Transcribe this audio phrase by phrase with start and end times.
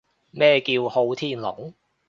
[0.31, 1.73] 咩叫好天龍？